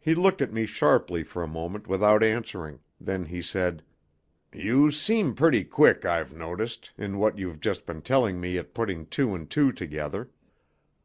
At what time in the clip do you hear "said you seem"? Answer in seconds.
3.40-5.36